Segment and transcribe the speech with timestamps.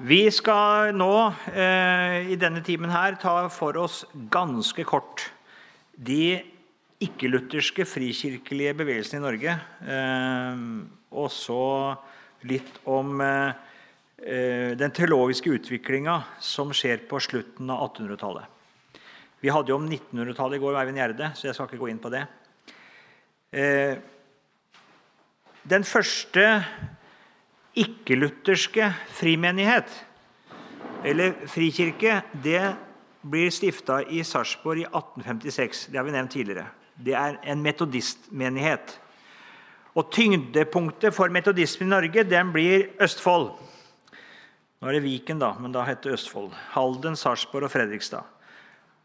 [0.00, 1.12] Vi skal nå
[1.52, 3.98] eh, i denne timen her ta for oss
[4.32, 5.26] ganske kort
[5.92, 6.38] de
[7.04, 9.56] ikke-lutherske frikirkelige bevegelsene i Norge.
[9.84, 10.62] Eh,
[11.12, 11.64] og så
[12.48, 13.52] litt om eh,
[14.80, 18.56] den teologiske utviklinga som skjer på slutten av 1800-tallet.
[19.44, 22.00] Vi hadde jo om 1900-tallet i går, Eivind Gjerde, så jeg skal ikke gå inn
[22.00, 22.24] på det.
[23.52, 24.00] Eh,
[25.68, 26.46] den første
[27.80, 29.90] ikke-lutherske frimenighet,
[31.04, 32.62] eller frikirke, det
[33.22, 35.86] blir stifta i Sarpsborg i 1856.
[35.92, 36.66] Det har vi nevnt tidligere.
[37.00, 38.98] Det er en metodistmenighet.
[39.96, 43.50] Og Tyngdepunktet for metodismen i Norge den blir Østfold.
[44.80, 46.52] Nå er det Viken, da, men da heter det Østfold.
[46.74, 48.28] Halden, Sarpsborg og Fredrikstad.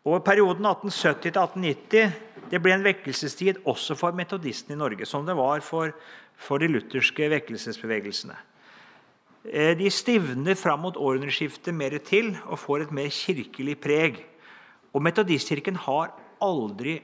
[0.06, 2.12] Og Perioden 1870 1890
[2.52, 5.96] det ble en vekkelsestid også for metodistene i Norge, som det var for,
[6.38, 8.36] for de lutherske vekkelsesbevegelsene.
[9.46, 14.18] Eh, de stivner fram mot århundreskiftet mer til og får et mer kirkelig preg.
[14.96, 16.98] Og Metodistkirken har aldri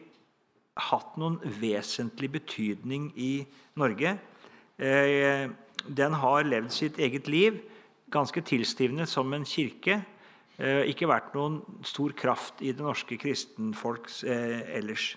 [0.82, 3.46] hatt noen vesentlig betydning i
[3.78, 4.16] Norge.
[4.82, 5.52] Eh,
[5.86, 7.62] den har levd sitt eget liv
[8.12, 10.02] ganske tilstivnet som en kirke.
[10.58, 15.14] Eh, ikke vært noen stor kraft i det norske kristenfolks ellers.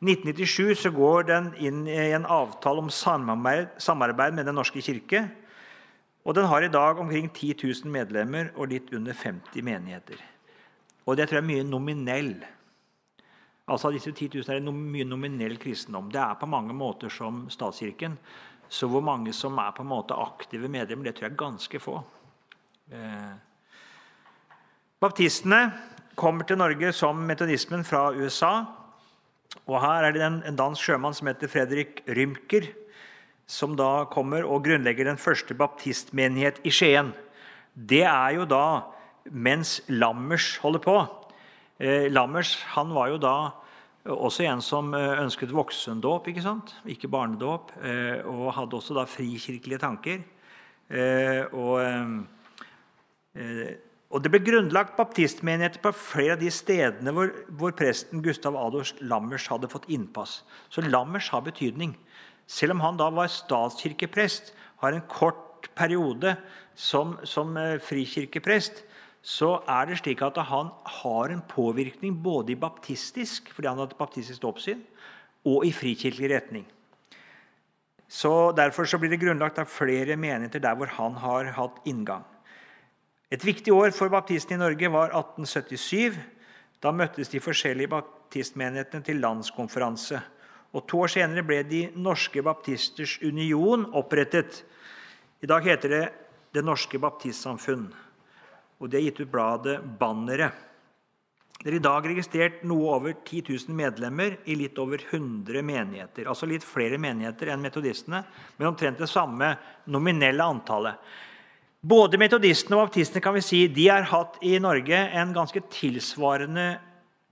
[0.00, 5.26] I 1997 så går den inn i en avtale om samarbeid med Den norske kirke.
[6.24, 10.20] Og Den har i dag omkring 10 000 medlemmer og litt under 50 menigheter.
[11.06, 12.34] Og det tror jeg er mye nominell.
[13.70, 16.10] Altså av disse 10 000 er det mye nominell kristendom.
[16.12, 18.18] Det er på mange måter som statskirken.
[18.68, 21.80] Så hvor mange som er på en måte aktive medlemmer, det tror jeg er ganske
[21.82, 21.96] få.
[22.92, 23.32] Eh,
[25.00, 25.62] Baptistene
[26.14, 28.52] kommer til Norge som metodismen fra USA.
[29.64, 32.68] Og Her er det en, dansk sjømann som heter Fredrik Rymker,
[33.50, 37.10] som da kommer og grunnlegger den første baptistmenighet i Skien.
[37.74, 38.64] Det er jo da
[39.30, 40.96] mens Lammers holder på.
[41.80, 43.34] Eh, Lammers han var jo da
[44.10, 46.76] også en som eh, ønsket voksendåp, ikke sant?
[46.86, 47.74] ikke barnedåp.
[47.82, 50.22] Eh, og hadde også da frikirkelige tanker.
[51.54, 51.78] Og
[54.10, 58.90] og Det ble grunnlagt baptistmenigheter på flere av de stedene hvor, hvor presten Gustav Adolf
[58.98, 60.40] Lammers hadde fått innpass.
[60.66, 61.92] Så Lammers har betydning.
[62.50, 64.50] Selv om han da var statskirkeprest,
[64.82, 66.34] har en kort periode
[66.74, 68.82] som, som eh, frikirkeprest,
[69.20, 73.98] så er det slik at han har en påvirkning både i baptistisk, fordi han hadde
[73.98, 74.80] baptistisk oppsyn,
[75.44, 76.66] og i frikirkelig retning.
[78.10, 82.24] Så Derfor så blir det grunnlagt av flere menigheter der hvor han har hatt inngang.
[83.30, 86.18] Et viktig år for baptistene i Norge var 1877.
[86.82, 90.18] Da møttes de forskjellige baptistmenighetene til landskonferanse.
[90.70, 94.62] Og To år senere ble De norske baptisters union opprettet.
[95.42, 96.04] I dag heter det
[96.54, 97.88] Det norske baptistsamfunn.
[98.80, 100.66] Og de har gitt ut bladet Banneret.
[101.60, 106.24] Det er i dag registrert noe over 10 000 medlemmer i litt over 100 menigheter.
[106.24, 108.22] Altså litt flere menigheter enn metodistene,
[108.56, 109.50] men omtrent det samme
[109.92, 110.96] nominelle antallet.
[111.80, 116.66] Både metodistene og baptistene kan vi si, de har hatt i Norge en ganske tilsvarende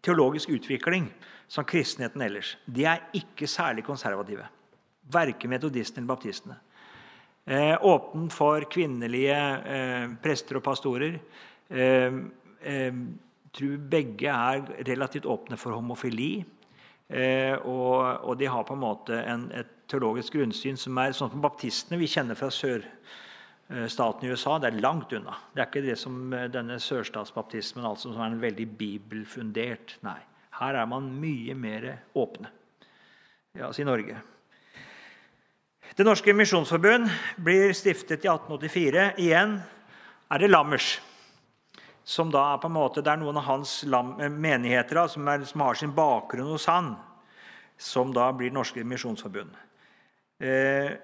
[0.04, 1.08] teologisk utvikling
[1.48, 2.56] som kristenheten ellers.
[2.66, 4.46] De er ikke særlig konservative.
[5.12, 6.58] Verken metodistene eller baptistene.
[7.48, 9.38] Eh, åpen for kvinnelige
[9.74, 11.16] eh, prester og pastorer.
[11.70, 12.18] Eh,
[12.60, 13.00] eh,
[13.52, 16.44] tror begge er relativt åpne for homofili.
[17.08, 21.32] Eh, og, og, de har på en måte en, et teologisk grunnsyn som er sånn
[21.32, 24.58] som baptistene vi kjenner fra sørstaten Eh, i USA.
[24.60, 25.38] Det er langt unna.
[25.54, 29.98] Det er ikke det som eh, denne sørstatsbaptismen altså, som er en veldig bibelfundert.
[30.04, 30.20] Nei.
[30.58, 31.86] Her er man mye mer
[32.18, 32.50] åpne.
[33.58, 34.18] Ja, si i Norge.
[35.96, 37.08] Det Norske Misjonsforbund
[37.42, 39.04] blir stiftet i 1884.
[39.18, 39.56] Igjen
[40.30, 40.98] er det Lammers.
[42.04, 45.44] Som da er på en måte, Det er noen av hans eh, menigheter som, er,
[45.44, 46.94] som, har sin bakgrunn hos han,
[47.76, 49.50] som da blir Norske Misjonsforbund.
[50.40, 50.96] Eh,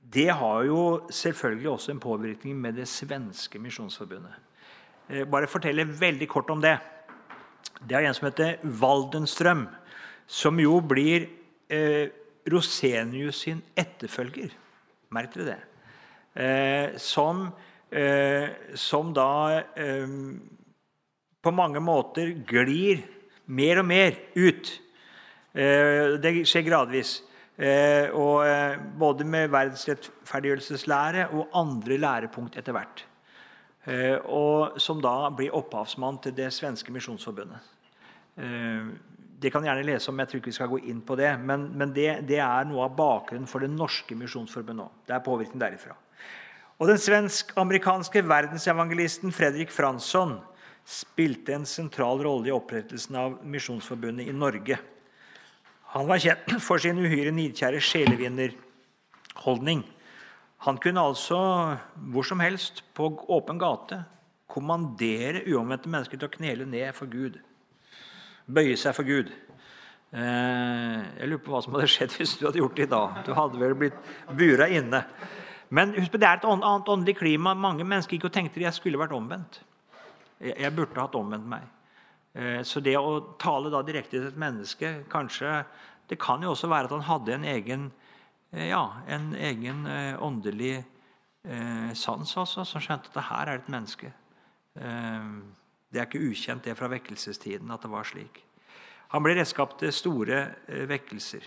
[0.00, 4.36] det har jo selvfølgelig også en påvirkning med det svenske misjonsforbundet.
[5.08, 6.78] Eh, bare fortelle veldig kort om det.
[7.86, 9.66] Det er en som heter Waldenstrøm,
[10.26, 11.28] som jo blir
[11.70, 12.08] eh,
[12.50, 14.52] Rosenius sin etterfølger.
[15.14, 15.58] Merk dere det.
[16.36, 17.46] Eh, som,
[17.90, 20.16] eh, som, da eh,
[21.42, 23.04] på mange måter glir
[23.46, 24.72] mer og mer ut.
[25.54, 27.20] Eh, det skjer gradvis.
[27.56, 28.44] Eh, og
[29.00, 33.06] både med verdensrettferdiggjørelseslære og andre lærepunkt etter hvert.
[33.86, 37.74] Eh, og som da blir opphavsmann til det svenske misjonsforbundet.
[39.36, 41.30] Det kan gjerne lese om, jeg tror ikke vi skal gå inn på det.
[41.40, 44.98] Men, men det, det, er noe av bakgrunnen for det norske misjonsforbundet òg.
[45.08, 45.96] Det er påvirkning derifra.
[46.76, 50.34] Og den svensk-amerikanske verdensevangelisten Fredrik Fransson
[50.86, 54.78] spilte en sentral rolle i opprettelsen av Misjonsforbundet i Norge.
[55.96, 59.82] Han var kjent for sin uhyre nidkjære sjelevinnerholdning.
[60.64, 61.38] Han kunne altså
[62.12, 64.00] hvor som helst på åpen gate
[64.56, 67.36] kommandere uomvendte mennesker til å knele ned for Gud.
[68.46, 69.32] Bøye seg for Gud.
[70.16, 73.18] Eh, jeg lurer på hva som hadde skjedd hvis du hadde gjort det i dag.
[73.26, 75.02] Du hadde vel blitt bura inne.
[75.68, 77.56] Men husk på, det er et annet åndelig klima.
[77.58, 79.60] Mange mennesker gikk og tenkte at jeg skulle vært omvendt.
[80.40, 81.66] Jeg burde hatt omvendt meg.
[82.36, 85.64] Eh, så det å tale da direkte til et menneske kanskje,
[86.06, 87.90] Det kan jo også være at han hadde en egen,
[88.52, 93.70] ja, en egen eh, åndelig eh, sans, altså, som skjønte at det her er et
[93.72, 94.12] menneske.
[94.78, 95.30] Eh,
[95.92, 98.42] det er ikke ukjent det fra vekkelsestiden at det var slik.
[99.14, 101.46] Han ble redskap til store eh, vekkelser.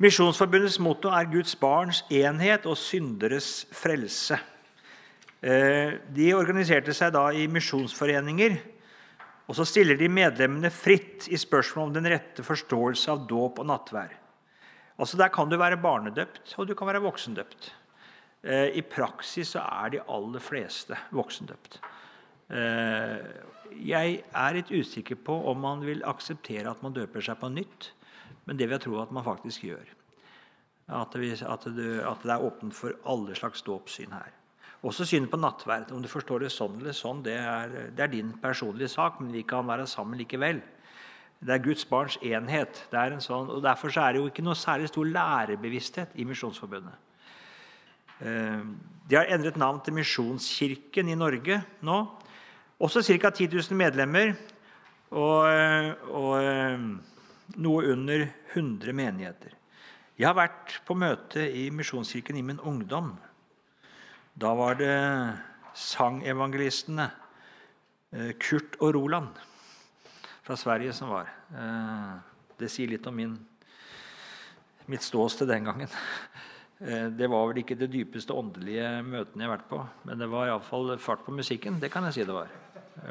[0.00, 4.38] Misjonsforbundets motto er Guds barns enhet og synderes frelse.
[5.40, 8.56] Eh, de organiserte seg da i misjonsforeninger.
[9.50, 13.66] Og så stiller de medlemmene fritt i spørsmål om den rette forståelse av dåp og
[13.66, 14.19] nattvær.
[15.00, 17.70] Altså Der kan du være barnedøpt, og du kan være voksendøpt.
[18.44, 21.80] Eh, I praksis så er de aller fleste voksendøpt.
[22.50, 23.20] Eh,
[23.80, 27.92] jeg er litt usikker på om man vil akseptere at man døper seg på nytt,
[28.44, 29.96] men det vil jeg tro at man faktisk gjør.
[30.90, 34.32] At det, at det, er åpent for alle slags dåpssyn her.
[34.82, 35.92] Også synet på nattverd.
[35.92, 39.30] Om du forstår det sånn eller sånn, det er, det er, din personlige sak, men
[39.32, 40.62] vi kan være sammen likevel.
[41.40, 42.82] Det er Guds barns enhet.
[43.24, 46.96] Sånn, og Derfor er det jo ikke noe særlig stor lærebevissthet i Misjonsforbundet.
[48.20, 48.64] Eh,
[49.08, 52.00] de har endret navn til Misjonskirken i Norge nå.
[52.80, 53.30] Også ca.
[53.30, 54.34] 10 000 medlemmer
[55.10, 55.48] og,
[56.12, 56.84] og eh,
[57.56, 59.56] noe under 100 menigheter.
[60.20, 63.14] Jeg har vært på møte i Misjonskirken i min ungdom.
[64.36, 64.96] Da var det
[65.72, 67.08] sangevangelistene
[68.12, 69.40] eh, Kurt og Roland
[70.50, 71.28] fra Sverige som var.
[71.54, 72.14] Eh,
[72.58, 73.36] det sier litt om min,
[74.90, 75.92] mitt ståsted den gangen.
[76.80, 80.30] Eh, det var vel ikke det dypeste åndelige møtene jeg har vært på, men det
[80.32, 81.76] var iallfall fart på musikken.
[81.76, 82.48] Det kan jeg si det var.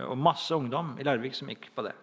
[0.10, 1.94] Og masse ungdom i Larvik som gikk på det.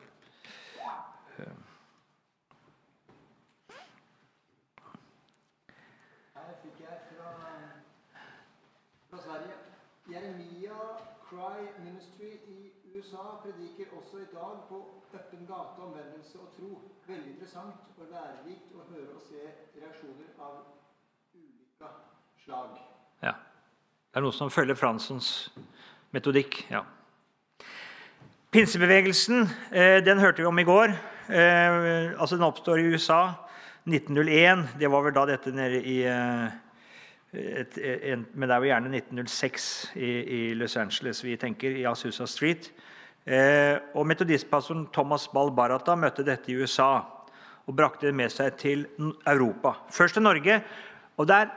[12.97, 14.79] USA prediker også i dag på
[15.15, 16.71] øppen gate omvendelse og tro.
[17.07, 19.43] Veldig interessant og lærerikt å høre og se
[19.77, 20.63] reaksjoner av
[21.37, 21.91] ulike
[22.45, 22.79] slag.
[23.23, 23.35] Ja.
[24.09, 25.51] Det er noe som følger Fransons
[26.17, 26.63] metodikk.
[26.71, 26.87] ja.
[28.51, 29.43] Pinsebevegelsen
[29.73, 30.95] eh, den hørte vi om i går.
[31.29, 33.35] Eh, altså Den oppstår i USA
[33.85, 34.79] 1901.
[34.81, 36.49] Det var vel da dette nede i eh,
[37.37, 37.79] et,
[38.13, 42.27] en, Men det er jo gjerne 1906 i, i, Los Angeles vi tenker, i Asusa
[42.27, 42.71] Street.
[43.27, 46.91] Eh, og Metodistpastoren Thomas Ball Barata møtte dette i USA
[47.67, 48.85] og brakte det med seg til
[49.27, 49.75] Europa.
[49.91, 50.61] Først til Norge.
[51.17, 51.55] og Det er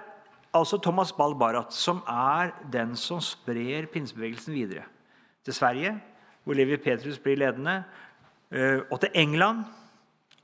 [0.54, 4.84] altså Thomas Ball Barat som er den som sprer pinsebevegelsen videre.
[5.46, 6.00] Til Sverige,
[6.44, 7.84] hvor Levi Petrus blir ledende,
[8.52, 9.64] eh, og til England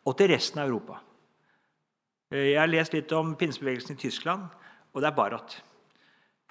[0.06, 1.00] og til resten av Europa.
[2.32, 4.46] Eh, jeg har lest litt om pinsebevegelsen i Tyskland,
[4.96, 5.58] og det er Barat.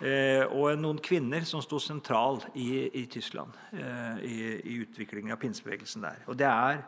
[0.02, 5.38] Eh, og noen kvinner som sto sentral i, i Tyskland eh, i, i, utviklingen av
[5.40, 6.24] pinsebevegelsen der.
[6.26, 6.82] Og det er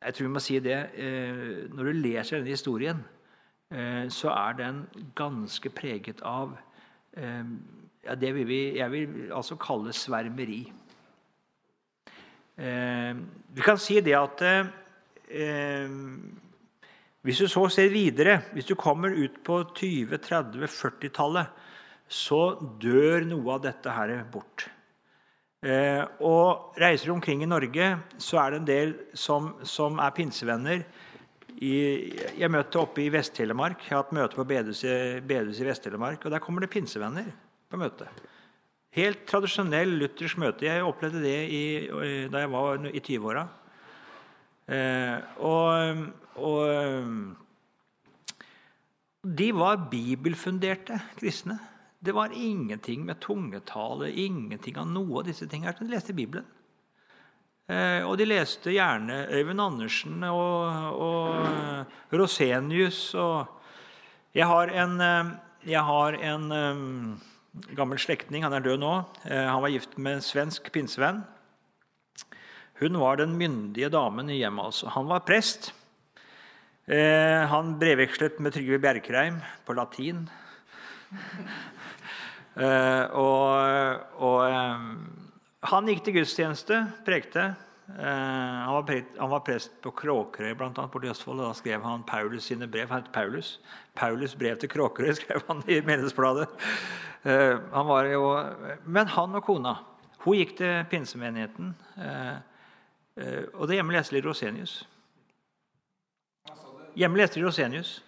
[0.00, 3.04] Jeg tror vi må si det eh, Når du leser denne historien,
[3.70, 4.80] eh, så er den
[5.14, 6.56] ganske preget av
[7.12, 7.44] eh,
[8.04, 10.72] ja, det vil vi, jeg vil altså kalle svermeri.
[12.56, 13.12] Eh,
[13.54, 14.42] vi kan si det at
[17.26, 21.66] hvis du så ser videre, hvis du kommer ut på 20-, 30-, 40-tallet
[22.10, 22.40] så
[22.82, 24.66] dør noe av dette her bort.
[25.62, 30.16] Eh, og reiser du omkring i Norge, så er det en del som, som er
[30.16, 30.82] pinsevenner.
[31.60, 31.74] I,
[32.40, 33.84] jeg møtte oppe i Vest-Telemark.
[33.84, 36.24] Jeg har hatt møte på bedehuset, i Vest-Telemark.
[36.24, 37.28] Og der kommer det pinsevenner
[37.70, 38.08] på møte.
[38.96, 40.66] Helt tradisjonell luthersk møte.
[40.66, 41.64] Jeg opplevde det i,
[42.32, 43.44] da jeg var i 20-åra.
[44.70, 46.04] Eh, og,
[46.38, 46.60] og
[49.22, 51.58] de var bibelfunderte kristne.
[52.00, 55.74] Det var ingenting med tungetale, ingenting av noe av disse tingene.
[55.76, 56.46] De leste Bibelen.
[57.70, 63.02] Eh, og de leste gjerne Øyvind Andersen og, og eh, Rosenius.
[63.14, 63.46] Og
[64.34, 65.34] jeg har en, eh,
[65.70, 66.48] jeg har en
[67.76, 68.94] gammel slektning, han er død nå.
[69.26, 71.20] Han var gift med en svensk pinsevenn.
[72.80, 74.72] Hun var den myndige damen i hjemmet.
[74.72, 74.88] altså.
[74.96, 75.72] Han var prest.
[76.90, 80.24] Han brevvekslet med Trygve Bjerkreim på latin.
[82.60, 84.86] Eh, og, og eh,
[85.70, 87.44] han gikk til gudstjeneste, prekte.
[87.94, 91.40] Eh, han, var prest, han, var prest, på Kråkerøy blant annet, borte i Østfold.
[91.40, 92.90] og Da skrev han Paulus sine brev.
[92.90, 93.58] Han het Paulus.
[93.96, 96.48] Paulus' brev til Kråkerøy skrev han i Menighetsbladet.
[97.24, 97.56] Eh,
[98.84, 99.78] men han og kona
[100.20, 101.70] hun gikk til pinsemenigheten.
[103.20, 104.78] Eh, og det er hjemme i Rosenius.
[106.96, 108.02] Hjemme er doktoravhandling om Rosenius.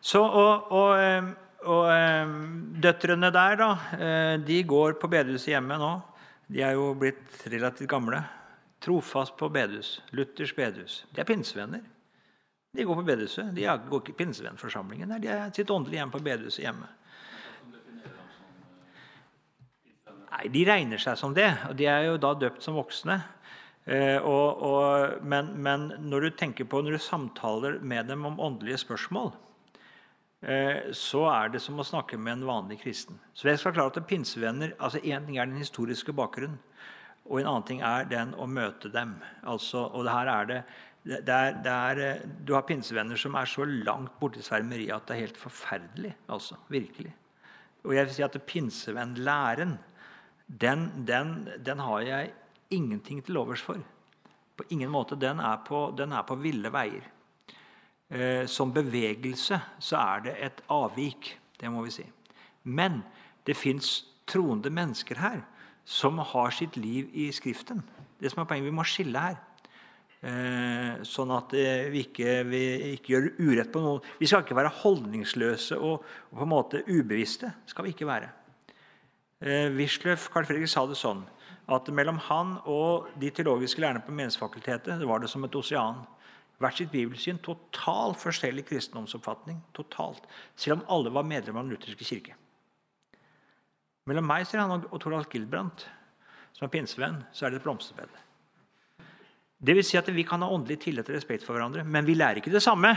[0.00, 1.26] Så, og, og, eh,
[1.68, 2.30] og eh,
[2.80, 5.90] døtrene der, da, de går på bedehuset hjemme nå.
[6.50, 8.22] De er jo blitt relativt gamle.
[8.80, 9.98] Trofast på bedehus.
[10.16, 11.04] Luthers bedehus.
[11.12, 11.84] De er pinsevenner.
[12.72, 13.52] De går på bedehuset.
[13.54, 15.12] De går ikke i pinsevennforsamlingen.
[15.20, 16.88] De er sitt åndelige hjem på bedehuset hjemme.
[20.30, 23.18] Nei, De regner seg som det, og de er jo da døpt som voksne.
[23.90, 28.38] Eh, og, og, men, men når du tenker på, når du samtaler med dem om
[28.40, 29.32] åndelige spørsmål,
[30.44, 33.18] eh, så er det som å snakke med en vanlig kristen.
[33.34, 36.60] Så jeg skal klare at pinsevenner, altså Én ting er den historiske bakgrunnen,
[37.30, 39.16] og en annen ting er den å møte dem.
[39.48, 40.62] Altså, og det her er det,
[41.10, 45.08] det er, det er, eh, Du har pinsevenner som er så langt borti svermeriet at
[45.08, 46.14] det er helt forferdelig.
[46.28, 47.14] altså, Virkelig.
[47.84, 49.78] Og jeg vil si at pinsevennlæren
[50.50, 52.32] den, den, den har jeg
[52.70, 53.78] ingenting til overs for.
[54.56, 55.18] På ingen måte.
[55.18, 57.06] Den er på, den er på ville veier.
[58.10, 61.36] Eh, som bevegelse så er det et avvik.
[61.60, 62.06] Det må vi si.
[62.64, 63.02] Men
[63.46, 65.44] det fins troende mennesker her
[65.84, 67.82] som har sitt liv i Skriften.
[68.20, 69.38] Det som er poenget, Vi må skille her.
[70.20, 72.64] Eh, sånn at eh, vi, ikke, vi
[72.98, 74.02] ikke gjør urett på noen.
[74.20, 77.54] Vi skal ikke være holdningsløse og, og på en måte ubevisste.
[77.66, 78.28] skal vi ikke være.
[79.40, 81.22] Eh, Wisløff Carl Fredrik sa det sånn
[81.70, 86.02] at mellom han og de teologiske lærerne på Menighetsfakultetet det var det som et osean.
[86.60, 89.62] Hvert sitt bibelsyn, totalt forskjellig kristendomsoppfatning.
[89.72, 92.34] totalt, Selv om alle var medlemmer av Den lutherske kirke.
[94.06, 95.86] Mellom meg sier han, og Toralf Gilbrandt,
[96.52, 98.08] som er pinsevenn, så er det et blomsterbed.
[99.60, 102.14] Det vil si at Vi kan ha åndelig tillit og respekt for hverandre, men vi
[102.14, 102.92] lærer ikke det samme.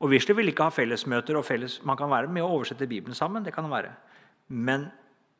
[0.00, 1.36] Og Wisløff vil ikke ha fellesmøter.
[1.36, 3.44] og felles, Man kan være med å oversette Bibelen sammen.
[3.44, 3.92] det kan han være.
[4.48, 4.90] Men,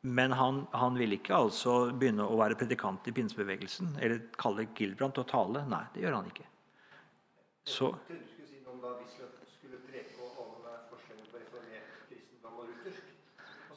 [0.05, 5.17] men han, han vil ikke altså begynne å være predikant i pinsebevegelsen eller kalle Gilbrandt
[5.21, 5.65] å tale.
[5.71, 6.45] Nei, det gjør han ikke.
[7.65, 7.89] Så,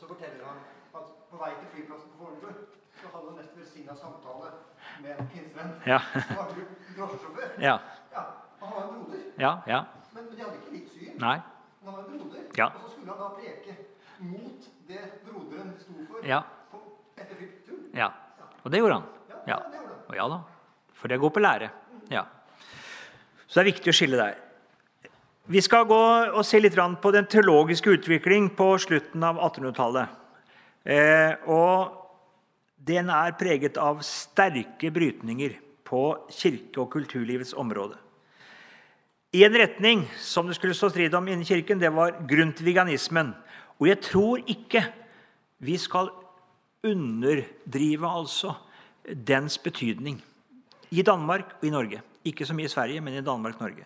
[0.08, 0.60] forteller han
[0.98, 2.48] at på vei til flyplassen på Fornebu
[3.00, 4.50] så hadde han nesten velsigna samtale
[5.02, 5.74] med en pinsevenn.
[5.86, 5.98] Ja.
[6.28, 6.54] som var
[6.96, 7.52] drosjesjåfør.
[7.62, 7.76] ja,
[8.12, 8.22] Ja,
[8.60, 9.20] han var en broder.
[9.38, 9.80] ja, ja.
[10.14, 11.12] Men, men de hadde ikke litt syn.
[11.22, 11.36] Nei.
[11.80, 12.48] Men han var en broder.
[12.58, 12.66] Ja.
[12.66, 13.76] Og så skulle han da preke
[14.32, 14.67] mot
[16.24, 16.42] Ja.
[17.16, 17.48] etter.
[17.94, 18.10] Ja.
[18.64, 19.06] Og det gjorde han.
[19.28, 19.58] Ja, Ja.
[19.58, 20.04] det gjorde han.
[20.08, 20.40] Og ja da.
[20.94, 21.70] For det går på lære.
[22.10, 22.24] Ja.
[23.46, 24.36] Så det er viktig å skille der.
[25.48, 26.00] Vi skal gå
[26.34, 30.08] og se litt på den teologiske utvikling på slutten av 1800-tallet.
[30.84, 31.94] Eh, og
[32.76, 37.96] den er preget av sterke brytninger på kirke- og kulturlivets område.
[39.32, 43.34] I en retning som det skulle stå strid om innen kirken, det var grundtviganismen.
[43.80, 44.84] Og jeg tror ikke
[45.58, 46.10] vi skal
[46.86, 48.54] underdrive altså
[49.26, 50.20] dens betydning.
[50.90, 52.02] I Danmark og i Norge.
[52.24, 53.84] Ikke så mye i Sverige, men i Danmark-Norge.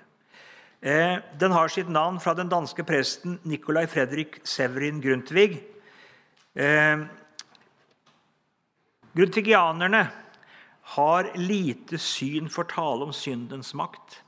[0.82, 5.60] Eh, den har sitt navn fra den danske presten Nikolai Fredrik Severin Grundtvig.
[6.54, 7.04] Eh,
[9.14, 10.08] Grundtvigianerne
[10.82, 14.22] har lite syn for tale om syndens makt,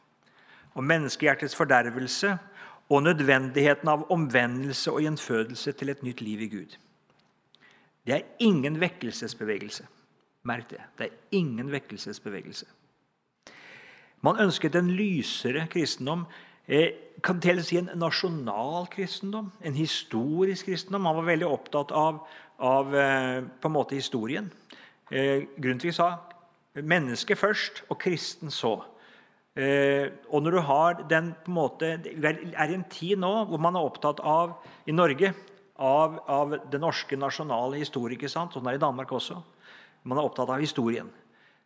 [0.75, 2.37] om menneskehjertets fordervelse
[2.93, 6.77] og nødvendigheten av omvendelse og gjenfødelse til et nytt liv i Gud.
[8.07, 9.87] Det er ingen vekkelsesbevegelse.
[10.45, 10.81] Merk det.
[10.99, 12.67] Det er ingen vekkelsesbevegelse.
[14.25, 16.27] Man ønsket en lysere kristendom.
[16.69, 16.93] Eh,
[17.23, 21.05] kan til si en nasjonal kristendom, en historisk kristendom.
[21.05, 22.23] Man var veldig opptatt av,
[22.59, 24.53] av eh, på en måte historien.
[25.11, 26.17] Eh, Grundtvig sa
[26.75, 28.85] 'menneske først og kristen så'.
[29.57, 33.45] Eh, og når du har den på en måte, Vi er i en tid nå
[33.45, 34.57] hvor man er opptatt av
[34.87, 35.35] i Norge
[35.77, 38.29] av, av det norske nasjonale historie.
[38.31, 39.41] Sånn er det i Danmark også.
[40.05, 41.09] Man er opptatt av historien.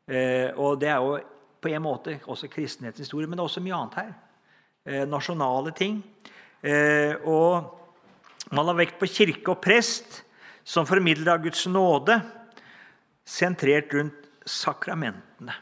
[0.09, 1.19] Eh, og det er jo
[1.59, 4.13] på en måte også kristenhetens historie, men det er også mye annet her.
[4.87, 6.01] Eh, nasjonale ting.
[6.63, 10.23] Eh, og man har vekt på kirke og prest
[10.65, 12.19] som formidler av Guds nåde,
[13.29, 15.55] sentrert rundt sakramentene.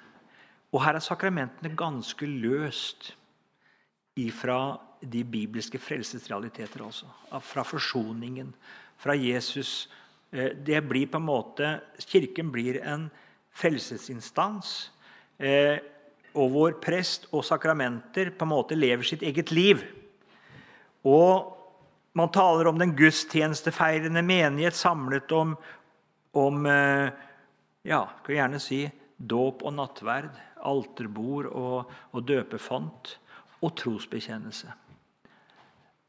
[0.75, 3.15] Og her er sakramentene ganske løst
[4.19, 6.83] ifra de bibelske frelsesrealiteter.
[6.83, 7.07] også.
[7.41, 8.55] Fra forsoningen,
[8.99, 9.89] fra Jesus.
[10.33, 13.11] Eh, Det blir på en måte, Kirken blir en
[13.53, 14.91] frelsesinstans.
[15.39, 15.79] Eh,
[16.35, 19.83] og hvor prest og sakramenter på en måte lever sitt eget liv.
[21.05, 21.53] Og
[22.17, 25.57] man taler om den gudstjenestefeirende menighet samlet om,
[26.33, 27.11] om eh,
[27.85, 28.81] ja, kan vi gjerne si
[29.17, 30.33] dåp og nattverd,
[30.67, 33.19] alterbord og, og døpefont
[33.63, 34.73] og trosbekjennelse.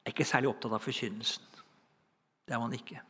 [0.07, 1.43] Er ikke særlig opptatt av forkynnelsen.
[2.47, 3.01] Det er man ikke.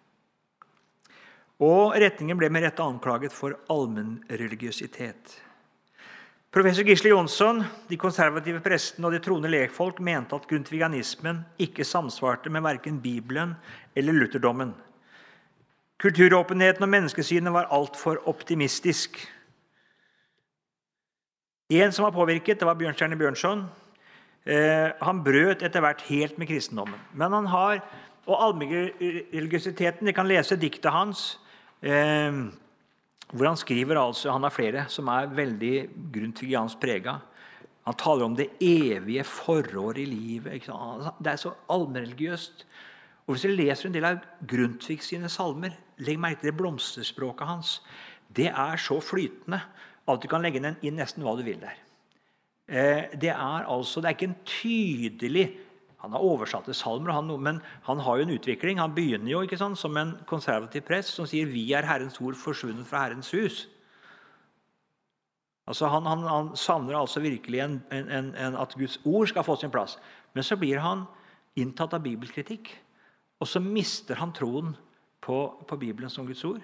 [1.62, 5.36] Og retningen ble med rette anklaget for allmennreligiøsitet.
[6.50, 12.50] Professor Gisle Jonsson, de konservative prestene og de troende lekfolk mente at grundtviganismen ikke samsvarte
[12.50, 13.54] med verken Bibelen
[13.94, 14.74] eller lutherdommen.
[16.01, 19.20] Kulturåpenheten og menneskesynet var altfor optimistisk.
[21.70, 23.68] En som var påvirket, det var Bjørnstjerne Bjørnson.
[24.48, 27.00] Eh, han brøt etter hvert helt med kristendommen.
[27.13, 27.82] Men han har,
[28.27, 31.38] Og allmennreligiøsiteten Vi kan lese diktet hans
[31.82, 32.34] Eh,
[33.34, 37.20] hvor han skriver altså, Han har flere som er veldig grundtvigiansk prega.
[37.86, 40.66] Han taler om det evige forår i livet.
[41.20, 42.66] Det er så allmennreligiøst.
[43.27, 47.48] Og Hvis du leser en del av Grundtvig sine salmer, legg merke til det blomsterspråket
[47.48, 47.82] hans.
[48.36, 49.62] Det er så flytende
[50.08, 51.75] at du kan legge inn nesten hva du vil der.
[52.68, 55.48] Eh, det er altså, det er ikke en tydelig
[55.98, 58.80] han har oversatt til salmer, han, men han har jo en utvikling.
[58.80, 62.36] Han begynner jo ikke sant, som en konservativ prest som sier 'Vi er Herrens ord
[62.36, 63.68] forsvunnet fra Herrens hus'.
[65.68, 69.56] Altså Han, han, han savner altså virkelig en, en, en, at Guds ord skal få
[69.56, 70.00] sin plass.
[70.34, 71.04] Men så blir han
[71.56, 72.84] inntatt av bibelkritikk.
[73.40, 74.76] Og så mister han troen
[75.22, 76.62] på, på Bibelen som Guds ord.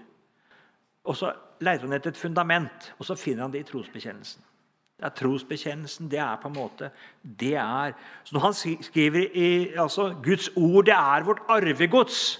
[1.03, 4.52] Og så leter han etter et fundament, og så finner han det i trosbekjennelsen.
[4.97, 6.09] Det er trosbekjennelsen.
[6.12, 7.93] Det er på en måte det er.
[8.23, 12.39] Så Når han skriver i altså, Guds ord det er vårt arvegods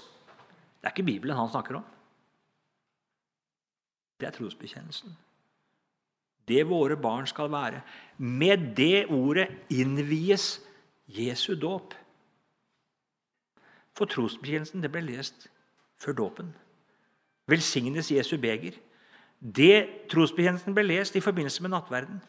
[0.80, 1.84] Det er ikke Bibelen han snakker om.
[4.20, 5.16] Det er trosbekjennelsen.
[6.48, 7.80] Det våre barn skal være.
[8.18, 10.60] Med det ordet innvies
[11.08, 11.94] Jesu dåp.
[13.96, 15.48] For trosbekjennelsen det ble lest
[15.96, 16.54] før dåpen.
[17.46, 18.76] Velsignes Jesu beger.
[19.40, 22.20] Det Trosbekjennelsen ble lest i forbindelse med nattverden.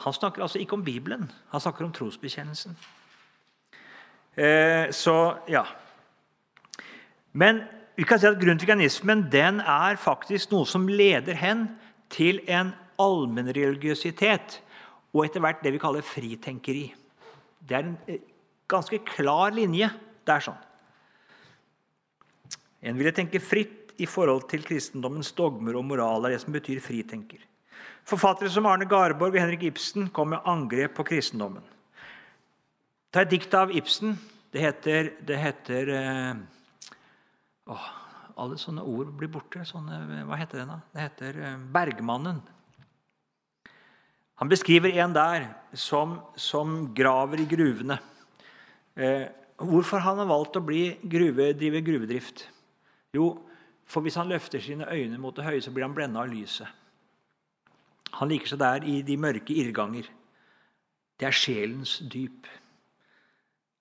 [0.00, 2.76] Han snakker altså ikke om Bibelen, han snakker om trosbekjennelsen.
[4.36, 5.16] Eh, så,
[5.48, 5.64] ja.
[7.32, 7.62] Men
[7.98, 11.66] vi kan si at grundtviganismen den er faktisk noe som leder hen
[12.12, 14.60] til en allmennreligiøsitet
[15.12, 16.86] og etter hvert det vi kaller fritenkeri.
[17.60, 18.24] Det er en eh,
[18.70, 19.90] ganske klar linje.
[20.24, 20.66] Det er sånn.
[22.80, 26.24] En ville tenke fritt i forhold til kristendommens dogmer og moral.
[26.24, 27.49] er det som betyr fritenker.
[28.10, 31.62] Forfattere som Arne Garborg og Henrik Ibsen kom med angrep på kristendommen.
[33.14, 34.16] Ta et dikt av Ibsen.
[34.50, 35.90] Det heter, det heter
[37.70, 37.76] å,
[38.40, 39.62] Alle sånne ord blir borte.
[39.68, 40.80] Sånne, hva heter den, da?
[40.90, 42.40] Det heter eh, 'Bergmannen'.
[44.40, 45.46] Han beskriver en der
[45.76, 47.98] som, som graver i gruvene.
[48.96, 49.28] Eh,
[49.60, 52.48] hvorfor han har valgt å gruve, drive gruvedrift?
[53.12, 53.34] Jo,
[53.84, 56.79] for hvis han løfter sine øyne mot det høye, så blir han blenda av lyset.
[58.18, 60.08] Han liker seg der i de mørke irrganger.
[61.20, 62.48] Det er sjelens dyp.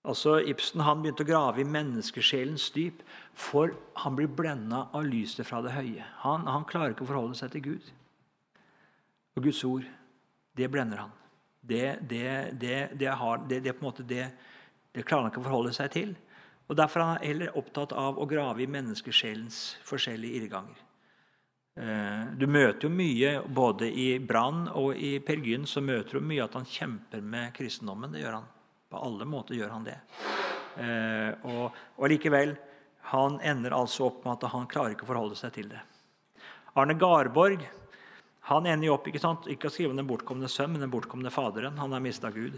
[0.07, 3.01] Altså, Ibsen han begynte å grave i menneskesjelens dyp,
[3.35, 6.05] for han blir blenda av lyset fra det høye.
[6.23, 7.89] Han, han, klarer ikke å forholde seg til Gud.
[9.35, 9.87] Og Guds ord,
[10.55, 11.13] det blender han.
[11.59, 13.43] Det, det, det, det har,
[13.83, 14.07] måte
[15.03, 16.15] klarer han ikke å forholde seg til.
[16.69, 20.88] Og Derfor er han heller opptatt av å grave i menneskesjelens forskjellige irrganger.
[21.79, 26.25] Eh, du møter jo mye både i Brann og i Per Gyn så møter du
[26.27, 28.11] mye at han kjemper med kristendommen.
[28.11, 28.49] Det gjør han.
[28.89, 29.95] På alle måter gjør han det.
[30.79, 32.55] Eh, og, og likevel,
[33.13, 35.79] han ender altså opp med at han klarer ikke å forholde seg til det.
[36.75, 37.63] Arne Garborg
[38.49, 39.47] han ender jo opp ikke, sant?
[39.51, 41.77] ikke å skrive om den bortkomne sønn, men den bortkomne faderen.
[41.77, 42.55] Han har mista Gud.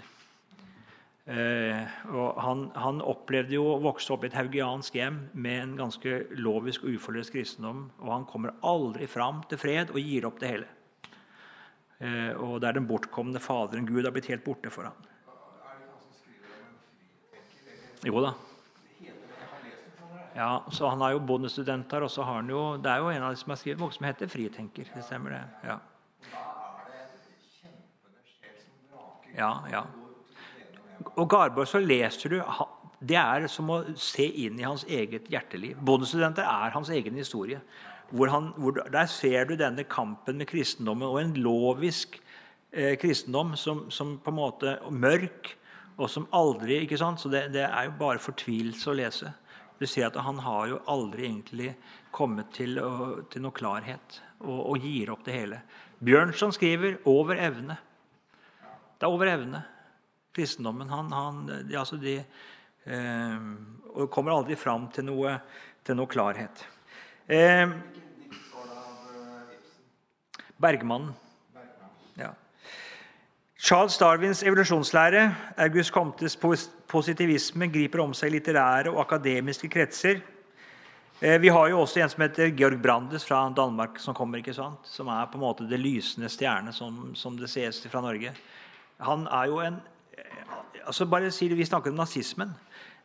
[1.26, 1.88] Eh,
[2.38, 6.88] han, han, opplevde jo å vokse opp i et haugiansk hjem med en ganske lovisk
[6.88, 7.86] og uforløst kristendom.
[8.02, 10.70] Og han kommer aldri fram til fred og gir opp det hele.
[12.02, 13.86] Eh, og det er den bortkomne Faderen.
[13.86, 15.10] Gud har blitt helt borte for ham.
[18.02, 18.34] Jo da.
[20.34, 23.12] Ja, så Han har jo bondestudent her, og så har han jo, det er jo
[23.12, 24.90] en av de som har skrevet noe som heter 'Fritenker'.
[24.96, 25.70] Det stemmer, det.
[25.70, 25.80] Ja,
[29.38, 29.52] ja.
[29.70, 30.01] ja
[31.16, 32.42] og Garborg så leser du
[33.02, 35.80] Det er som å se inn i hans eget hjerteliv.
[35.82, 37.62] Bondestudenter er hans egen historie.
[38.12, 42.20] Hvor han, hvor, der ser du denne kampen med kristendommen og en lovisk
[42.72, 45.56] eh, kristendom som, som, på en måte mørk,
[45.98, 47.22] og som aldri ikke sant?
[47.24, 49.32] Så det, det er jo bare fortvilelse å lese.
[49.82, 51.72] Du ser at Han har jo aldri egentlig
[52.14, 55.62] kommet til, å, til noe klarhet og, og, gir opp det hele.
[56.04, 57.78] Bjørnson skriver 'over evne'.
[59.00, 59.64] Det er over evne.
[60.36, 62.20] Kristendommen han, han, de, altså de,
[62.86, 63.40] eh,
[64.14, 65.36] kommer aldri fram til noe,
[65.84, 66.64] til noe klarhet.
[67.28, 67.68] Eh?
[70.62, 71.12] Bergmannen.
[72.16, 72.32] Ja.
[73.60, 75.26] Charles Darwins evolusjonslære,
[75.58, 76.38] August Comtes
[76.88, 80.22] positivisme, griper om seg litterære og akademiske kretser.
[81.22, 84.54] Eh, Vi har jo også en som heter Georg Brandes fra Danmark, som kommer, ikke
[84.54, 84.88] sant?
[84.88, 88.34] som er på en måte det lysende stjerne som, som det ses fra Norge.
[89.00, 89.82] Han er jo en
[90.86, 92.54] altså bare si det, Vi snakker om nazismen.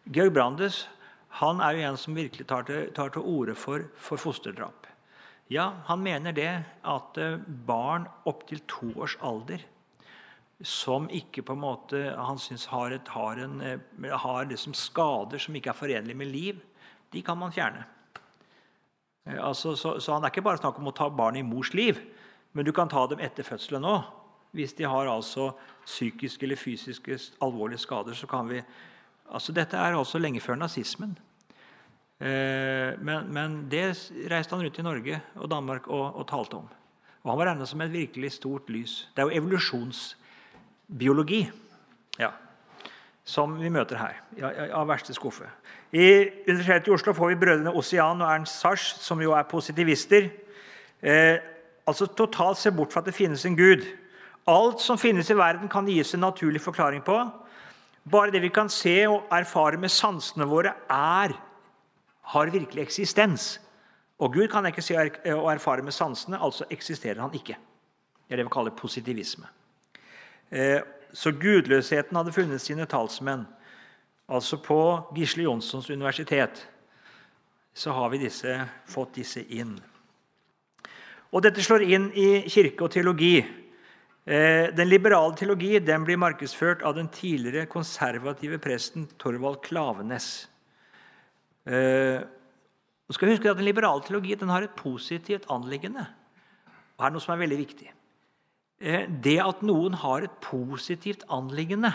[0.06, 0.86] Georg Brandes
[1.36, 4.86] han er jo en som virkelig tar til, tar til orde for, for fosterdrap.
[5.52, 9.60] Ja, Han mener det at eh, barn opptil to års alder
[10.64, 15.38] som ikke på en måte han syns har, et, har, en, eh, har liksom skader
[15.38, 16.62] som ikke er forenlig med liv,
[17.12, 17.84] de kan man fjerne.
[19.26, 21.74] Eh, Altså, så, så han er ikke bare snakk om å ta barn i mors
[21.74, 22.00] liv,
[22.52, 24.08] men du kan ta dem etter fødselen òg.
[24.56, 25.50] Hvis de har altså
[25.84, 28.62] psykiske eller fysiske alvorlige skader, så kan vi
[29.26, 31.18] altså Dette er altså lenge før nazismen.
[32.20, 36.68] Eh, men, men det reiste han rundt i Norge og Danmark og, og talte om.
[37.22, 39.10] Og han var regnet som et virkelig stort lys.
[39.12, 41.50] Det er jo evolusjonsbiologi
[42.20, 42.30] ja,
[43.26, 45.48] som vi møter her, ja, av verste skuffe.
[45.92, 50.30] I Universitetet i Oslo får vi brødrene Ossian og Ernst Sars, som jo er positivister.
[51.02, 51.36] Eh,
[51.86, 53.82] altså totalt se bort fra at det finnes en gud.
[54.46, 57.18] Alt som finnes i verden, kan gis en naturlig forklaring på.
[58.06, 61.34] Bare det vi kan se og erfare med sansene våre, er,
[62.34, 63.56] har virkelig eksistens.
[64.22, 64.96] Og Gud kan ikke se
[65.34, 67.56] og erfare med sansene, altså eksisterer han ikke.
[68.26, 69.46] Det er det vi kaller positivisme.
[70.50, 70.80] Eh,
[71.12, 73.46] Så gudløsheten hadde funnet sine talsmenn.
[74.28, 74.78] Altså på
[75.14, 76.66] Gisle Jonssons universitet
[77.74, 79.78] så har vi disse, fått disse inn.
[81.32, 83.44] Og Dette slår inn i kirke og teologi.
[84.26, 90.48] Eh, Den liberale teologi den blir markedsført av den tidligere konservative presten Torvald Klavenes.
[91.66, 92.24] Eh,
[93.06, 96.08] Nå skal huske at Den liberale teologi den har et positivt anliggende.
[96.96, 97.92] Og her er noe som er veldig viktig.
[98.80, 101.92] Eh, Det at noen har et positivt anliggende,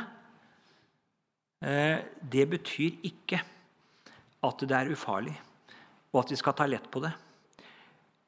[1.62, 2.00] eh,
[2.32, 3.42] det betyr ikke
[4.44, 5.36] at det er ufarlig,
[6.14, 7.12] og at vi skal ta lett på det.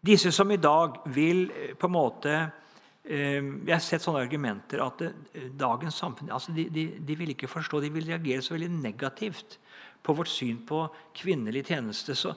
[0.06, 2.63] Disse som i dag vil eh, på en måte eh,
[3.04, 7.50] Jeg har sett sånne argumenter at eh, dagens samfunn altså de, de, de vil ikke
[7.52, 9.58] forstå, de vil reagere så veldig negativt
[10.04, 10.86] på vårt syn på
[11.16, 12.16] kvinnelig tjeneste.
[12.16, 12.32] Så,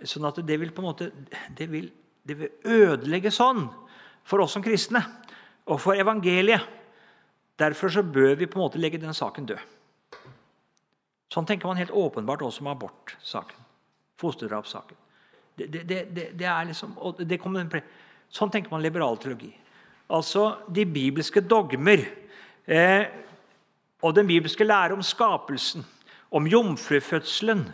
[0.00, 1.10] sånn at det vil på en måte
[1.58, 1.90] det vil,
[2.24, 3.66] det vil ødelegge sånn
[4.26, 5.04] for oss som kristne
[5.68, 6.64] og for evangeliet.
[7.60, 9.60] Derfor så bør vi på en måte legge den saken død.
[11.32, 13.68] Sånn tenker man helt åpenbart også om abortsaken.
[14.20, 14.96] Fosterdrapssaken.
[15.56, 17.80] Det, det, det, det, er liksom, det kommer,
[18.32, 19.52] sånn tenker man liberal teologi.
[20.10, 22.04] Altså de bibelske dogmer
[22.66, 23.06] eh,
[24.02, 25.86] og den bibelske lære om skapelsen,
[26.30, 27.66] om jomfrufødselen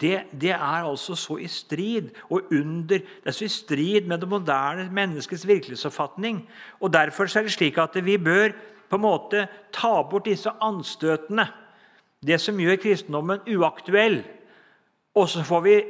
[0.00, 4.18] det, det er altså så i strid og under Det er så i strid med
[4.18, 6.48] det moderne menneskets virkelighetsoppfatning.
[6.80, 8.48] Og Derfor er det slik at vi bør
[8.88, 11.48] på en måte ta bort disse anstøtene.
[12.26, 14.24] Det som gjør kristendommen uaktuell.
[15.14, 15.82] Og så får vi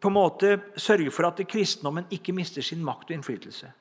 [0.00, 3.72] på en måte sørge for at kristendommen ikke mister sin makt og innflytelse.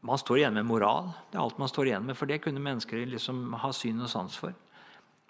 [0.00, 1.10] Man står igjen med moral.
[1.30, 4.08] Det er alt man står igjen med, for det kunne mennesker liksom ha syn og
[4.12, 4.54] sans for.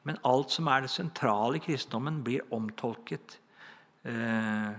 [0.07, 3.39] Men alt som er det sentrale i kristendommen, blir omtolket.
[4.05, 4.71] Eh,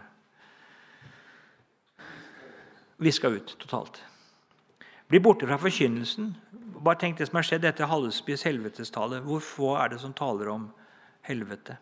[3.01, 4.04] Viska ut totalt.
[5.10, 6.36] Blir borte fra forkynnelsen.
[6.82, 9.19] Bare tenk det som har skjedd etter Hallesbys helvetestale.
[9.25, 10.69] Hvor få er det som taler om
[11.27, 11.75] helvete?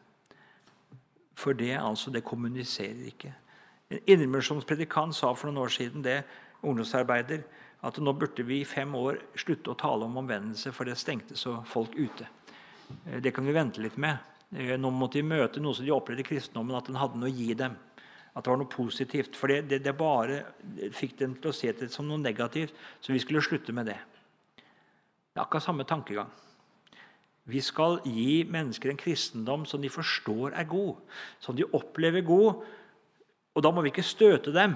[1.38, 3.34] For det altså, det kommuniserer ikke.
[3.90, 6.24] En indremisjonspredikant sa for noen år siden det,
[6.64, 7.44] ungdomsarbeider,
[7.82, 11.38] at nå burde vi i fem år slutte å tale om omvendelse, for det stengte
[11.40, 12.28] så folk ute.
[13.08, 14.18] Eh, Det kan vi vente litt med.
[14.56, 17.30] Eh, Nå måtte de møte noe som de opplevde i kristendommen, at den hadde noe
[17.30, 17.78] å gi dem.
[18.36, 19.36] At det var noe positivt.
[19.36, 20.44] For det, det, det bare
[20.94, 22.74] fikk dem til å se det som noe negativt.
[23.02, 23.98] Så vi skulle slutte med det.
[24.56, 26.30] Det er akkurat samme tankegang.
[27.50, 31.00] Vi skal gi mennesker en kristendom som de forstår er god,
[31.42, 32.62] som de opplever god.
[33.56, 34.76] Og da må vi ikke støte dem.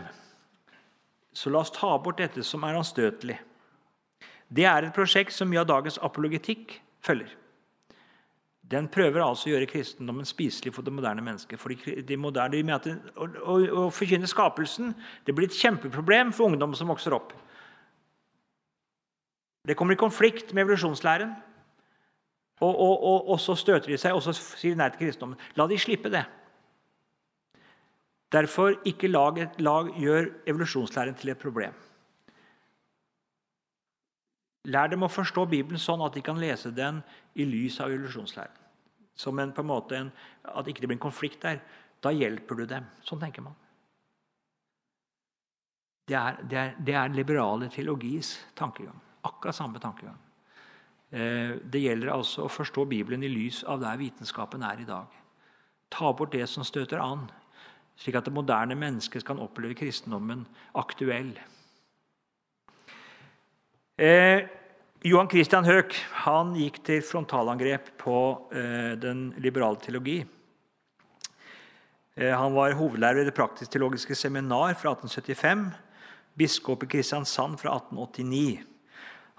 [1.34, 3.40] Så la oss ta bort dette som er anstøtelig.
[4.54, 7.32] Det er et prosjekt som mye av dagens apologetikk følger.
[8.74, 11.60] Den prøver altså å gjøre kristendommen spiselig for det moderne mennesket.
[11.60, 14.94] For de, de moderne, de å, å, å forkynne skapelsen
[15.28, 17.34] det blir et kjempeproblem for ungdom som vokser opp.
[19.68, 21.34] Det kommer i konflikt med evolusjonslæren.
[22.62, 25.40] Og, og, og, og så støter de seg og så sier de nei til kristendommen.
[25.60, 26.24] La de slippe det.
[28.34, 31.76] Derfor ikke lag, lag, gjør evolusjonslæren til et problem.
[34.74, 37.02] Lær dem å forstå Bibelen sånn at de kan lese den
[37.36, 38.62] i lys av evolusjonslæren.
[39.14, 40.12] Som en, på en måte en,
[40.44, 41.60] At ikke det blir en konflikt der.
[42.02, 42.88] Da hjelper du dem.
[43.06, 43.54] Sånn tenker man.
[46.10, 48.98] Det er, det er, det er liberale teologis tankegang.
[49.24, 50.18] Akkurat samme tankegang.
[51.14, 55.22] Eh, det gjelder altså å forstå Bibelen i lys av der vitenskapen er i dag.
[55.94, 57.28] Ta bort det som støter an,
[58.00, 60.46] slik at det moderne mennesket kan oppleve kristendommen
[60.80, 61.34] aktuell.
[64.02, 64.50] Eh,
[65.06, 68.18] Johan Christian Høek han gikk til frontalangrep på
[68.56, 70.22] eh, den liberale teologi.
[72.16, 75.72] Eh, han var hovedlærer ved Det praktisk-teologiske seminar fra 1875,
[76.38, 78.64] biskop i Kristiansand fra 1889.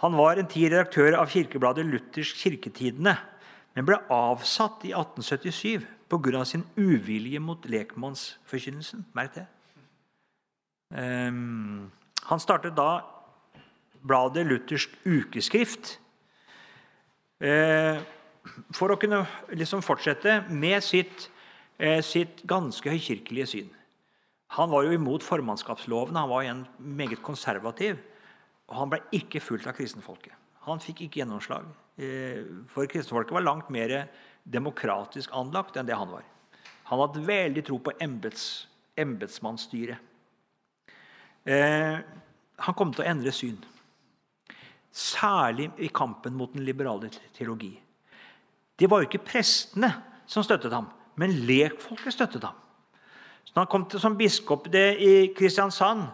[0.03, 3.17] Han var en tid redaktør av kirkebladet Luthersk Kirketidene,
[3.75, 6.45] men ble avsatt i 1877 pga.
[6.45, 9.05] sin uvilje mot lekmannsforkynnelsen.
[9.15, 9.47] Merk det.
[10.95, 11.91] Um,
[12.29, 13.03] han startet da
[14.05, 15.97] bladet Luthersk ukeskrift
[17.43, 17.99] uh,
[18.71, 21.31] for å kunne liksom fortsette med sitt,
[21.83, 23.73] uh, sitt ganske høykirkelige syn.
[24.55, 27.99] Han var jo imot formannskapsloven, han var igjen meget konservativ.
[28.71, 30.33] Og han ble ikke fulgt av kristenfolket.
[30.65, 31.67] Han fikk ikke gjennomslag.
[31.97, 34.09] Eh, for kristenfolket var langt mer
[34.43, 36.25] demokratisk anlagt enn det han var.
[36.91, 38.67] Han hadde veldig tro på embets,
[38.99, 39.99] embetsmannsstyret.
[41.45, 41.99] Eh,
[42.57, 43.57] han kom til å endre syn.
[44.95, 47.73] Særlig i kampen mot den liberale teologi.
[48.79, 49.91] Det var jo ikke prestene
[50.27, 52.59] som støttet ham, men lekfolket støttet ham.
[53.45, 56.09] Så når han kom til som biskop i Kristiansand,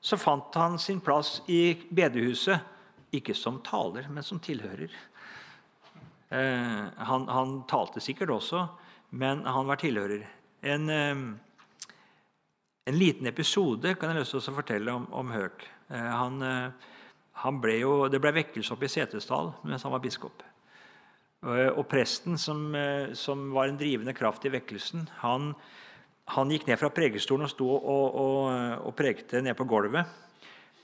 [0.00, 2.60] så fant han sin plass i bedehuset.
[3.14, 4.92] Ikke som taler, men som tilhører.
[6.28, 8.66] Eh, han, han, talte sikkert også,
[9.16, 10.26] men han var tilhører.
[10.60, 11.22] En, eh,
[12.88, 15.64] en liten episode kan jeg lyst til å fortelle om, om Høek.
[15.88, 16.92] Eh, han, eh,
[17.44, 20.44] han ble jo, det ble vekkelse oppe i Setesdal mens han var biskop.
[21.46, 25.52] Eh, og presten, som, eh, som, var en drivende kraft i vekkelsen, han,
[26.34, 28.40] han gikk ned fra pregestolen og sto og, og,
[28.84, 30.27] og prekte ned på gulvet.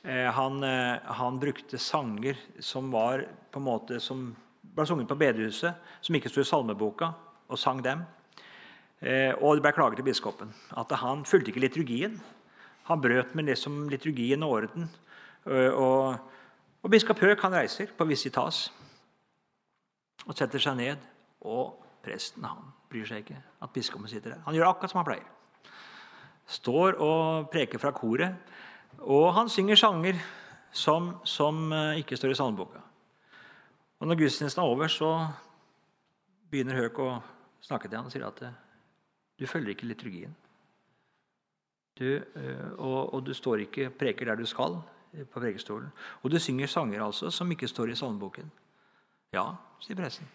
[0.05, 4.27] Eh, han, eh, han, brukte sanger som var på en måte som
[4.61, 7.09] ble sunget på bedehuset, som ikke sto i salmeboka,
[7.49, 8.03] og sang dem.
[9.01, 12.19] Eh, og det ble klaget til biskopen at han fulgte ikke liturgien.
[12.90, 14.90] Han brøt med det som liturgien og orden.
[15.45, 16.17] Og,
[16.83, 18.71] og biskop Høek han reiser på visitas
[20.25, 21.05] og setter seg ned.
[21.45, 24.45] Og presten han bryr seg ikke at biskopen sitter der.
[24.45, 25.35] Han gjør akkurat som han pleier
[26.47, 28.35] står og preker fra koret.
[28.98, 30.18] Og han synger sanger
[30.74, 32.80] som, som eh, ikke står i salmeboka.
[34.00, 35.11] Og når gudstjenesten er over, så
[36.50, 37.11] begynner Høk å
[37.64, 38.57] snakke til han og sier at eh,
[39.38, 40.35] du følger ikke liturgien.
[41.98, 44.80] Du, eh, og, og, du står ikke preker der du skal,
[45.14, 45.92] på prekestolen.
[46.26, 48.48] Og du synger sanger altså som ikke står i salmeboken.
[49.35, 49.44] Ja,
[49.83, 50.26] sier presten.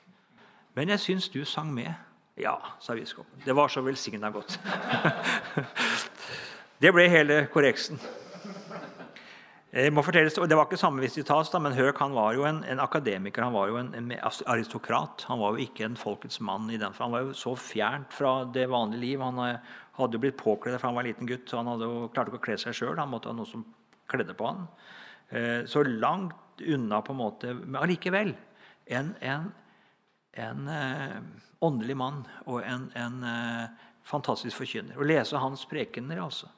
[0.76, 1.92] Men jeg syns du sang med.
[2.40, 3.42] Ja, sa biskopen.
[3.44, 4.56] Det var så velsigna godt.
[6.82, 8.00] det ble hele korreksen.
[9.70, 13.44] Fortelles, det var ikke samme visitas, men Høek han var jo en, en, akademiker.
[13.46, 14.14] Han var jo en, en,
[14.50, 15.28] aristokrat.
[15.30, 16.72] Han var jo ikke en folkets mann.
[16.74, 19.22] i den, for Han var jo så fjernt fra det vanlige liv.
[19.22, 21.46] Han eh, hadde jo blitt påkledd fra han var en liten gutt.
[21.50, 22.98] så Han hadde jo klarte ikke å kle seg sjøl.
[22.98, 23.68] Han måtte ha noe som
[24.10, 24.66] kledde på han.
[25.30, 28.34] Eh, så langt unna, på en måte, men allikevel
[28.90, 31.20] en, en, eh,
[31.60, 33.70] åndelig mann og en, eh,
[34.04, 34.98] fantastisk forkynner.
[34.98, 36.50] Å lese hans prekener altså.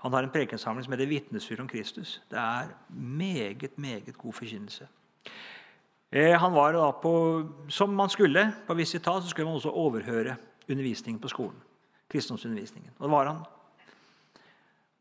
[0.00, 2.20] Han har en prekensamling som heter 'Vitnesbyrd om Kristus'.
[2.30, 4.88] Det er meget, meget god forkynnelse.
[6.12, 10.36] Eh, han var da på, Som man skulle på visitat, så skulle man også overhøre
[10.70, 11.62] undervisningen på skolen.
[12.10, 12.90] kristendomsundervisningen.
[12.98, 13.44] Og det var han.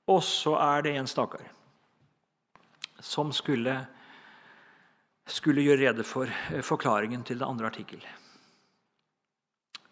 [0.08, 1.42] Og så er det en stakkar
[3.02, 3.88] som skulle,
[5.26, 8.06] skulle gjøre rede for eh, forklaringen til det andre artikkel.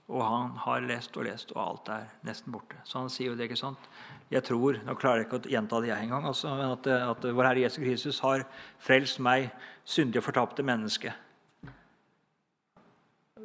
[0.08, 2.80] Og han har lest og lest, og alt er nesten borte.
[2.88, 3.90] Så han sier jo det, ikke sant?
[4.32, 7.50] Jeg tror, Nå klarer jeg ikke å gjenta det jeg engang, altså, at, at vår
[7.50, 8.46] Herre Jesus Kristus har
[8.84, 9.50] frelst meg,
[9.84, 11.12] syndige og fortapte menneske.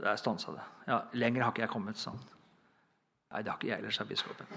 [0.02, 0.62] Der stansa det.
[0.86, 2.22] Ja, lenger har ikke jeg kommet, sånn.
[3.32, 4.54] Nei, det har ikke jeg heller, sa biskopen.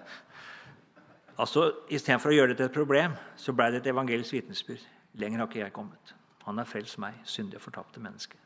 [1.42, 4.88] altså, Istedenfor å gjøre det til et problem, så ble det et evangelisk vitnesbyrd.
[5.20, 6.16] Lenger har ikke jeg kommet.
[6.48, 8.40] Han har frelst meg, syndige og fortapte menneske.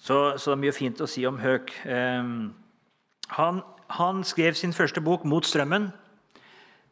[0.00, 1.74] Så, så, det er mye fint å si om Høek.
[1.84, 2.28] Eh,
[3.36, 5.90] han, han, skrev sin første bok 'Mot strømmen'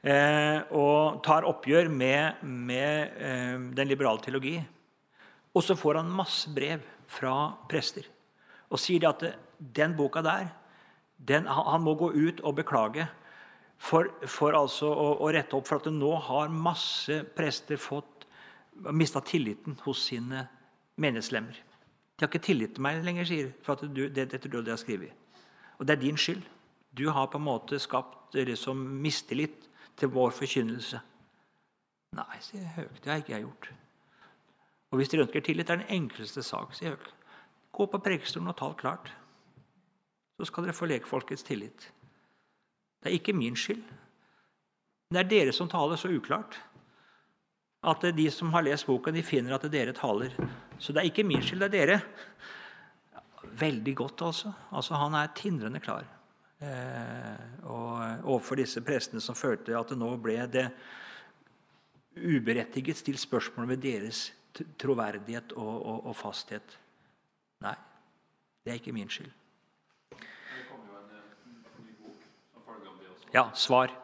[0.05, 4.59] eh, og tar oppgjør med, med eh, den liberale teologi.
[5.55, 8.05] Og så får han masse brev fra prester
[8.69, 9.23] og sier at
[9.59, 10.51] den boka der
[11.19, 13.09] Den, han må gå ut og beklage
[13.79, 18.29] for, for altså å, å rette opp for at nå har masse prester fått
[18.95, 20.45] mista tilliten hos sine
[20.95, 21.57] menighetslemmer.
[22.19, 24.81] De har ikke tillit til meg lenger, sier for at du, det, dette du har
[24.81, 25.15] skrevet.
[25.79, 26.43] Og det er din skyld.
[26.99, 30.99] Du har på en måte skapt liksom, mistillit til vår forkynnelse.
[32.19, 33.71] Nei, sier Høg, det har ikke jeg gjort.
[34.91, 37.07] Og hvis dere ønsker tillit, det er den enkleste sak, sier Høg.
[37.79, 39.13] Gå på prekestolen og tal klart.
[40.39, 41.91] Så skal dere få lekfolkets tillit.
[42.99, 43.85] Det er ikke min skyld.
[45.15, 46.59] Det er dere som taler så uklart
[47.81, 50.35] at de som har lest boken, de finner at dere taler.
[50.79, 51.99] Så det er ikke min skyld, det er dere.
[53.59, 54.53] Veldig godt, altså.
[54.71, 56.07] altså han er tindrende klar.
[56.59, 60.67] Eh, og overfor disse prestene som følte at det nå ble det
[62.19, 64.25] uberettiget stilt spørsmål ved deres
[64.79, 66.79] troverdighet og, og, og fasthet.
[67.63, 67.77] Nei,
[68.65, 69.31] det er ikke min skyld.
[70.11, 71.25] Det kommer jo en,
[71.79, 73.33] en ny bok som følge av det også.
[73.39, 73.95] Ja, svar.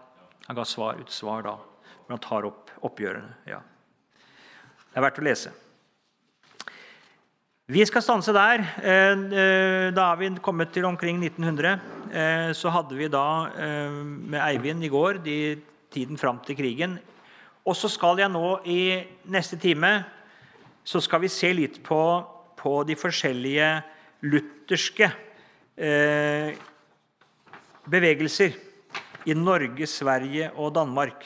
[0.46, 1.58] Han ga svar, ut svar da.
[2.04, 3.34] Hvor han tar opp oppgjørene.
[3.48, 3.60] Ja.
[4.92, 5.52] Det er verdt å lese.
[7.66, 8.60] Vi skal stanse der.
[8.84, 11.80] Eh, eh, Da er vi kommet til omkring 1900.
[12.12, 13.48] Eh, Så hadde vi da
[14.04, 16.98] med Eivind i går de, tiden fram til krigen.
[17.64, 20.04] Og så skal jeg nå i neste time
[20.84, 22.00] så skal vi se litt på,
[22.60, 23.68] på de forskjellige
[24.28, 25.08] lutherske
[25.76, 26.52] eh,
[27.88, 28.52] bevegelser
[29.24, 31.24] i Norge, Sverige og Danmark.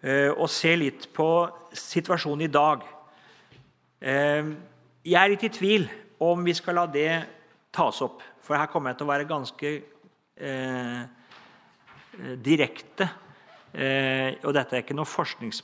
[0.00, 1.28] Eh, og se litt på
[1.76, 2.84] situasjonen i dag.
[4.00, 4.48] Eh,
[5.04, 5.84] jeg er litt i tvil
[6.24, 7.10] om vi skal la det
[7.72, 9.72] tas opp, for her kommer jeg til å være ganske
[10.40, 11.02] eh,
[12.40, 13.10] direkte.
[13.70, 15.54] Og dette er ikke noe forskningsbasert